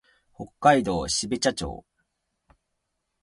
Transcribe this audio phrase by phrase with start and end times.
[0.33, 1.85] 北海道標茶町